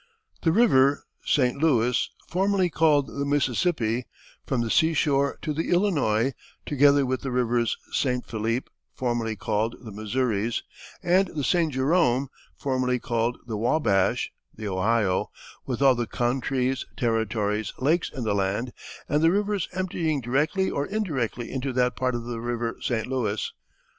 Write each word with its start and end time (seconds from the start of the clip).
The 0.41 0.51
river 0.51 1.05
St. 1.25 1.61
Louis, 1.61 2.09
formerly 2.27 2.71
called 2.71 3.05
the 3.05 3.23
Mississippi, 3.23 4.07
from 4.47 4.61
the 4.61 4.71
sea 4.71 4.95
shore 4.95 5.37
to 5.43 5.53
the 5.53 5.69
Illinois, 5.69 6.33
together 6.65 7.05
with 7.05 7.21
the 7.21 7.29
rivers 7.29 7.77
St. 7.91 8.25
Phillipe, 8.25 8.71
formerly 8.95 9.35
called 9.35 9.75
the 9.79 9.91
Missouries, 9.91 10.63
and 11.03 11.27
the 11.27 11.43
St. 11.43 11.71
Jerome, 11.71 12.29
formerly 12.57 12.97
called 12.97 13.37
the 13.45 13.57
Wabash 13.57 14.31
(the 14.55 14.67
Ohio), 14.67 15.29
with 15.67 15.83
all 15.83 15.93
the 15.93 16.07
countries, 16.07 16.83
territories, 16.97 17.71
lakes 17.77 18.09
in 18.11 18.23
the 18.23 18.33
land, 18.33 18.73
and 19.07 19.21
the 19.21 19.29
rivers 19.31 19.69
emptying 19.71 20.19
directly 20.19 20.67
or 20.71 20.87
indirectly 20.87 21.51
into 21.51 21.71
that 21.73 21.95
part 21.95 22.15
of 22.15 22.23
the 22.25 22.39
river 22.41 22.75
St. 22.81 23.05
Louis. 23.05 23.53